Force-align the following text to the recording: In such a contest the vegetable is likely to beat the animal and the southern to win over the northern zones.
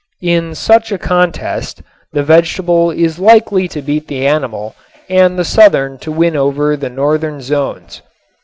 In 0.23 0.55
such 0.55 0.91
a 0.91 0.97
contest 0.97 1.83
the 2.11 2.23
vegetable 2.23 2.89
is 2.89 3.19
likely 3.19 3.67
to 3.67 3.83
beat 3.83 4.07
the 4.07 4.25
animal 4.25 4.73
and 5.09 5.37
the 5.37 5.45
southern 5.45 5.99
to 5.99 6.11
win 6.11 6.35
over 6.35 6.75
the 6.75 6.89
northern 6.89 7.39
zones. 7.39 8.01